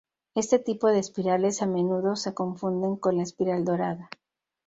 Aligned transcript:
Este 0.33 0.57
tipo 0.57 0.87
de 0.87 0.97
espirales, 0.97 1.61
a 1.61 1.67
menudo 1.67 2.15
se 2.15 2.33
confunden 2.33 2.95
con 2.95 3.17
la 3.17 3.21
espiral 3.21 3.65
dorada. 3.65 4.09